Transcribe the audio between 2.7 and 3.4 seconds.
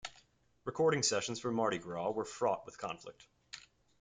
conflict.